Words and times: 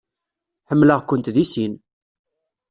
Ḥemmleɣ-kent 0.69 1.33
deg 1.35 1.45
sin. 1.53 1.73